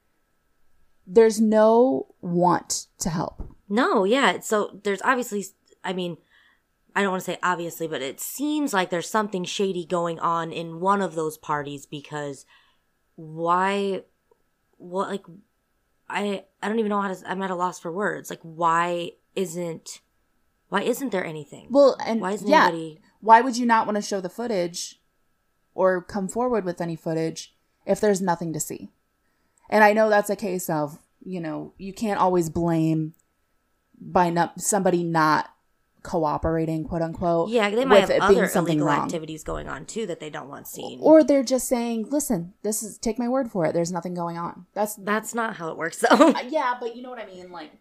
[1.06, 3.54] there's no want to help.
[3.68, 4.40] No, yeah.
[4.40, 5.44] So there's obviously,
[5.84, 6.16] I mean,
[6.96, 10.50] I don't want to say obviously, but it seems like there's something shady going on
[10.50, 12.46] in one of those parties because
[13.16, 14.04] why,
[14.78, 15.26] what, like,
[16.08, 18.30] I, I don't even know how to, I'm at a loss for words.
[18.30, 20.00] Like, why isn't,
[20.70, 21.68] why isn't there anything?
[21.70, 24.98] Well, and why isn't yeah, anybody, why would you not want to show the footage
[25.74, 28.88] or come forward with any footage if there's nothing to see?
[29.68, 33.12] And I know that's a case of, you know, you can't always blame
[34.00, 35.50] by not somebody not
[36.06, 37.50] cooperating, quote unquote.
[37.50, 39.04] yeah, they might have other something illegal wrong.
[39.04, 41.00] activities going on too that they don't want seen.
[41.02, 43.72] Or they're just saying, "Listen, this is take my word for it.
[43.74, 46.28] There's nothing going on." That's That's not how it works though.
[46.28, 47.50] Uh, yeah, but you know what I mean.
[47.50, 47.72] Like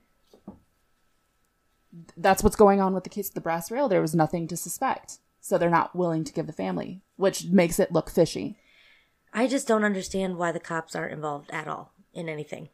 [2.18, 3.88] that's what's going on with the case of the brass rail.
[3.88, 7.80] There was nothing to suspect, so they're not willing to give the family, which makes
[7.80, 8.58] it look fishy.
[9.34, 12.70] I just don't understand why the cops aren't involved at all in anything.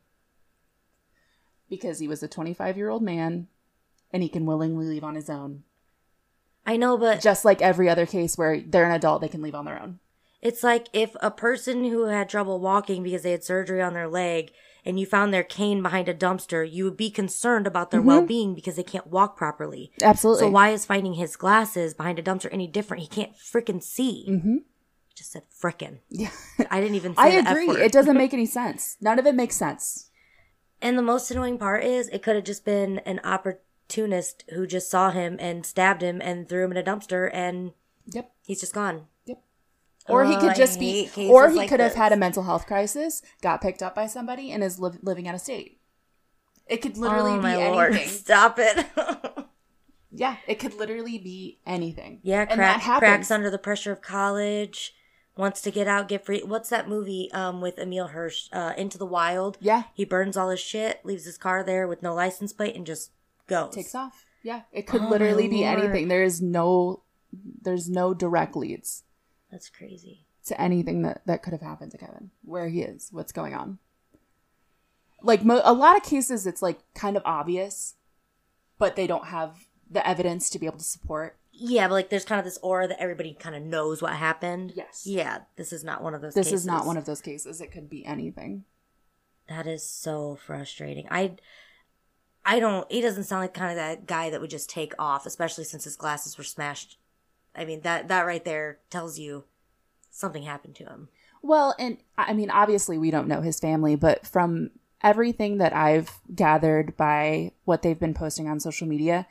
[1.69, 3.47] Because he was a 25 year old man,
[4.13, 5.63] and he can willingly leave on his own,
[6.65, 9.55] I know, but just like every other case where they're an adult, they can leave
[9.55, 9.99] on their own.
[10.41, 14.07] It's like if a person who had trouble walking because they had surgery on their
[14.07, 14.51] leg
[14.83, 18.23] and you found their cane behind a dumpster, you would be concerned about their well
[18.23, 19.91] being because they can't walk properly.
[20.01, 20.41] Absolutely.
[20.41, 23.01] So why is finding his glasses behind a dumpster any different?
[23.03, 24.25] He can't frickin' see.
[24.29, 24.57] Mm-hmm.
[25.15, 25.99] Just said frickin'.
[26.09, 26.31] Yeah,
[26.71, 27.69] I didn't even say I agree.
[27.69, 28.97] It doesn't make any sense.
[28.99, 30.09] None of it makes sense.
[30.81, 33.19] And the most annoying part is it could have just been an
[33.91, 37.73] opportunist who just saw him and stabbed him and threw him in a dumpster and
[38.07, 38.31] Yep.
[38.45, 39.07] he's just gone.
[39.25, 39.39] yep
[40.07, 42.65] Or he Oh, could just be, or he like could have had a mental health
[42.65, 45.79] crisis, got picked up by somebody, and is li- living out of state.
[46.67, 47.93] It could literally oh, be lord.
[47.93, 48.09] anything.
[48.19, 48.85] Stop it.
[50.13, 52.19] Yeah, it could literally be anything.
[52.21, 54.93] Yeah, and crack, cracks under the pressure of college.
[55.37, 56.43] Wants to get out, get free.
[56.43, 58.49] What's that movie um, with Emile Hirsch?
[58.51, 59.57] Uh, Into the Wild.
[59.61, 62.85] Yeah, He burns all his shit, leaves his car there with no license plate, and
[62.85, 63.11] just
[63.51, 63.75] goes.
[63.75, 64.25] takes off.
[64.43, 65.79] Yeah, it could Oh, literally be Lord.
[65.79, 66.07] anything.
[66.07, 67.03] There is no,
[67.61, 69.03] there's no direct leads
[69.51, 70.25] That's crazy.
[70.45, 73.77] to anything that that could have happened to Kevin, where he is, what's going on.
[75.21, 77.93] Like mo- a lot of cases, it's like kind of obvious,
[78.79, 81.37] but they don't have the evidence to be able to support.
[81.53, 84.73] Yeah, but like there's kind of this aura that everybody kind of knows what happened.
[84.75, 85.03] Yes.
[85.05, 86.33] Yeah, this is not one of those.
[86.33, 86.61] This cases.
[86.61, 87.61] is not one of those cases.
[87.61, 88.63] It could be anything.
[89.47, 91.07] That is so frustrating.
[91.11, 91.35] I,
[92.45, 92.91] I don't.
[92.91, 95.83] He doesn't sound like kind of that guy that would just take off, especially since
[95.83, 96.97] his glasses were smashed.
[97.55, 99.43] I mean that that right there tells you
[100.09, 101.09] something happened to him.
[101.41, 104.71] Well, and I mean, obviously, we don't know his family, but from
[105.03, 109.27] everything that I've gathered by what they've been posting on social media,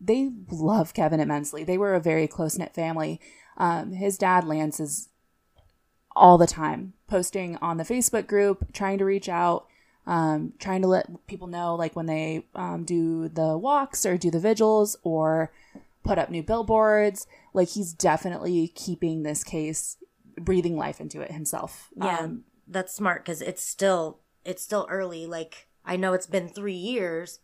[0.00, 1.64] they love Kevin immensely.
[1.64, 3.20] They were a very close knit family.
[3.58, 5.10] Um, his dad, Lance, is
[6.16, 9.66] all the time posting on the Facebook group, trying to reach out,
[10.06, 14.30] um, trying to let people know, like when they um, do the walks or do
[14.30, 15.52] the vigils or
[16.02, 17.26] put up new billboards.
[17.52, 19.96] Like he's definitely keeping this case,
[20.38, 21.90] breathing life into it himself.
[21.96, 25.26] Yeah, Um, that's smart because it's still it's still early.
[25.26, 27.40] Like I know it's been three years,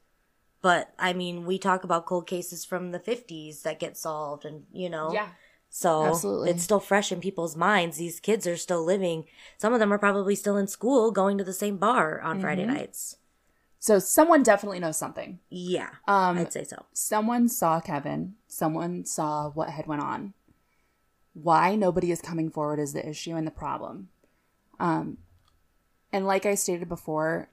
[0.62, 4.64] but I mean we talk about cold cases from the fifties that get solved, and
[4.72, 5.28] you know, yeah.
[5.79, 6.51] So absolutely.
[6.51, 7.99] it's still fresh in people's minds.
[7.99, 9.24] These kids are still living.
[9.59, 12.62] Some of them are probably still in school, going to the same bar on Friday
[12.64, 12.74] Mm-hmm.
[12.74, 13.16] nights.
[13.79, 15.39] So someone definitely knows something.
[15.51, 16.87] Yeah, Um, I'd say so.
[16.95, 18.37] someone saw Kevin.
[18.49, 20.33] Someone saw what had went on.
[21.35, 24.09] Why nobody is coming forward is the issue and the problem.
[24.81, 25.18] Um,
[26.11, 27.51] and like I stated before,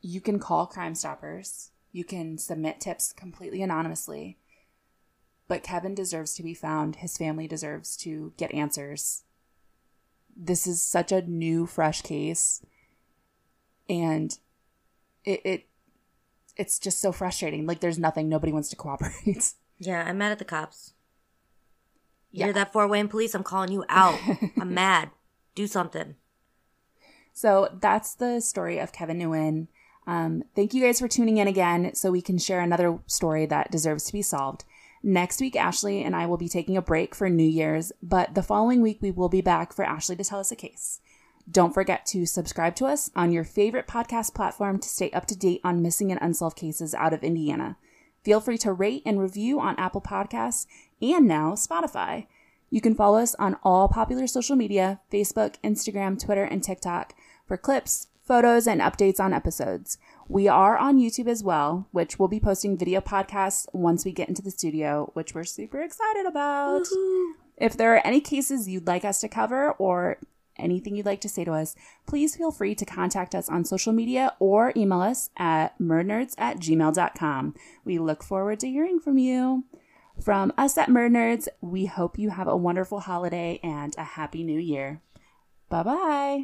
[0.00, 1.70] you can call Crime Stoppers.
[1.92, 4.38] You can submit tips completely anonymously.
[5.48, 6.96] But Kevin deserves to be found.
[6.96, 9.22] His family deserves to get answers.
[10.36, 12.62] This is such a new, fresh case.
[13.88, 14.38] And
[15.24, 15.66] it, it
[16.56, 17.66] it's just so frustrating.
[17.66, 18.28] Like there's nothing.
[18.28, 19.54] Nobody wants to cooperate.
[19.80, 20.94] Yeah, I'm mad at the cops.
[22.32, 23.32] You're hear that Fort Wayne police?
[23.34, 24.18] I'm calling you out.
[24.60, 25.10] I'm mad.
[25.54, 26.16] Do something.
[27.32, 29.68] So that's the story of Kevin Nguyen.
[30.06, 33.70] Um, thank you guys for tuning in again so we can share another story that
[33.70, 34.64] deserves to be solved.
[35.02, 38.42] Next week, Ashley and I will be taking a break for New Year's, but the
[38.42, 41.00] following week we will be back for Ashley to tell us a case.
[41.50, 45.38] Don't forget to subscribe to us on your favorite podcast platform to stay up to
[45.38, 47.76] date on missing and unsolved cases out of Indiana.
[48.22, 50.66] Feel free to rate and review on Apple Podcasts
[51.00, 52.26] and now Spotify.
[52.68, 57.14] You can follow us on all popular social media Facebook, Instagram, Twitter, and TikTok
[57.46, 59.96] for clips, photos, and updates on episodes.
[60.28, 64.28] We are on YouTube as well, which we'll be posting video podcasts once we get
[64.28, 66.86] into the studio, which we're super excited about.
[67.56, 70.18] If there are any cases you'd like us to cover or
[70.58, 71.74] anything you'd like to say to us,
[72.06, 76.58] please feel free to contact us on social media or email us at murdnerds at
[76.58, 77.54] gmail.com.
[77.84, 79.64] We look forward to hearing from you.
[80.20, 84.42] From us at Murd Nerds, we hope you have a wonderful holiday and a happy
[84.42, 85.00] new year.
[85.70, 86.42] Bye-bye.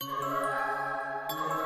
[0.00, 1.58] Bye.